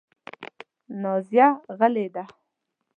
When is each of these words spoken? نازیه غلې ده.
نازیه 1.01 1.47
غلې 1.79 2.07
ده. 2.13 2.23